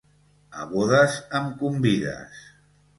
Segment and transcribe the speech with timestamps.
[0.63, 2.45] A bodes em convides!